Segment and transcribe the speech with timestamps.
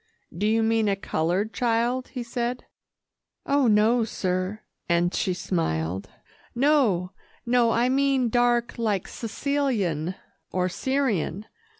[0.35, 2.65] "Do you mean a coloured child?" he said.
[3.45, 6.09] "Oh, no, sir," and she smiled;
[6.55, 7.11] "no,
[7.45, 10.15] no I mean dark like Sicilian
[10.51, 11.45] or Syrian.